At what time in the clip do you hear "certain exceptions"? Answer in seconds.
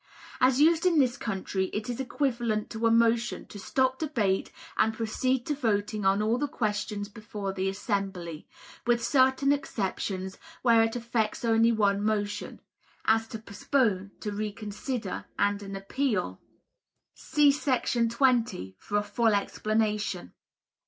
9.03-10.39